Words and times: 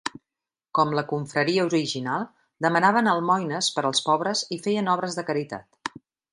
Com 0.77 0.95
la 0.99 1.03
confraria 1.11 1.65
original, 1.67 2.25
demanaven 2.67 3.11
almoines 3.13 3.71
per 3.77 3.85
als 3.93 4.03
pobres 4.09 4.45
i 4.59 4.63
feien 4.67 4.93
obres 4.99 5.21
de 5.23 5.29
caritat. 5.33 5.97